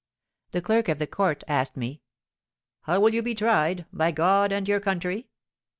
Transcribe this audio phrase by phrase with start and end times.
[0.49, 2.01] The clerk of the Court asked me,
[2.87, 5.29] '_How will you be tried—by God and your country?